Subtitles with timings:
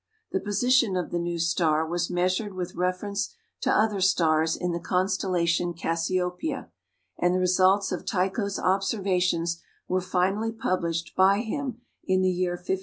[0.31, 4.79] The position of the new star was measured with reference to other stars in the
[4.79, 6.71] constellation Cassiopeia,
[7.19, 12.79] and the results of Tycho's observations were finally published by him in the year 1573.